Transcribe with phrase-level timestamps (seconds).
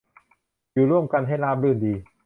[0.73, 1.93] อยู่ร่วมกันให้ราบรื่นดี